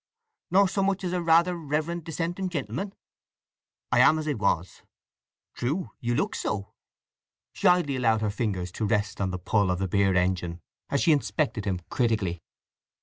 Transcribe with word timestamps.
"Nor 0.49 0.67
so 0.67 0.81
much 0.81 1.03
as 1.03 1.13
a 1.13 1.21
rather 1.21 1.55
reverend 1.55 2.05
dissenting 2.05 2.49
gentleman?" 2.49 2.95
"I 3.91 3.99
am 3.99 4.17
as 4.17 4.27
I 4.27 4.33
was." 4.33 4.81
"True—you 5.53 6.15
look 6.15 6.33
so." 6.33 6.73
She 7.53 7.67
idly 7.67 7.97
allowed 7.97 8.21
her 8.21 8.31
fingers 8.31 8.71
to 8.71 8.87
rest 8.87 9.21
on 9.21 9.29
the 9.29 9.37
pull 9.37 9.69
of 9.69 9.77
the 9.77 9.87
beer 9.87 10.15
engine 10.15 10.59
as 10.89 11.01
she 11.03 11.11
inspected 11.11 11.65
him 11.65 11.81
critically. 11.91 12.41